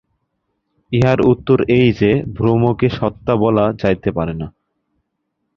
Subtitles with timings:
[0.91, 4.47] ইহার উত্তর এই যে, ভ্রমকে সত্তা বলা যাইতে পারে না।